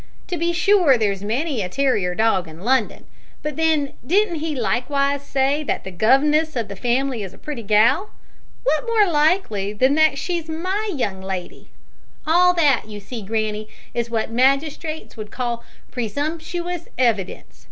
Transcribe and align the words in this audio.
To 0.29 0.35
be 0.35 0.51
sure 0.51 0.97
there's 0.97 1.21
many 1.21 1.61
a 1.61 1.69
terrier 1.69 2.15
dog 2.15 2.47
in 2.47 2.61
London, 2.61 3.05
but 3.43 3.55
then 3.55 3.93
didn't 4.03 4.37
he 4.39 4.55
likewise 4.55 5.21
say 5.21 5.61
that 5.65 5.83
the 5.83 5.91
gov'ness 5.91 6.57
o' 6.57 6.63
the 6.63 6.75
family 6.75 7.21
is 7.21 7.35
a 7.35 7.37
pretty 7.37 7.61
gal? 7.61 8.09
Wot 8.65 8.83
more 8.87 9.11
likely 9.11 9.73
than 9.73 9.93
that 9.93 10.17
she's 10.17 10.49
my 10.49 10.89
young 10.91 11.21
lady? 11.21 11.69
All 12.25 12.55
that, 12.55 12.85
you 12.87 12.99
see, 12.99 13.21
granny, 13.21 13.69
is 13.93 14.09
what 14.09 14.29
the 14.29 14.33
magistrates 14.33 15.15
would 15.17 15.29
call 15.29 15.63
presumptuous 15.91 16.87
evidence. 16.97 17.59